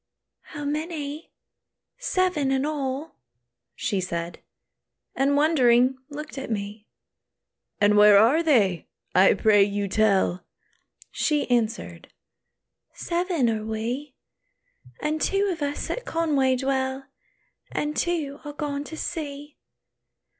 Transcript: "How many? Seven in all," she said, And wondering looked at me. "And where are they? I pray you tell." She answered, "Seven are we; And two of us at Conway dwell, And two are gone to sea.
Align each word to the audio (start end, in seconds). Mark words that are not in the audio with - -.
"How 0.55 0.65
many? 0.65 1.31
Seven 1.99 2.49
in 2.51 2.65
all," 2.65 3.17
she 3.75 4.01
said, 4.01 4.41
And 5.13 5.37
wondering 5.37 5.99
looked 6.09 6.39
at 6.39 6.49
me. 6.49 6.87
"And 7.79 7.95
where 7.95 8.17
are 8.17 8.41
they? 8.41 8.87
I 9.13 9.35
pray 9.35 9.61
you 9.61 9.87
tell." 9.87 10.43
She 11.11 11.47
answered, 11.51 12.11
"Seven 12.95 13.47
are 13.47 13.63
we; 13.63 14.15
And 15.01 15.21
two 15.21 15.45
of 15.53 15.61
us 15.61 15.91
at 15.91 16.03
Conway 16.03 16.55
dwell, 16.55 17.05
And 17.71 17.95
two 17.95 18.39
are 18.43 18.53
gone 18.53 18.83
to 18.85 18.97
sea. 18.97 19.59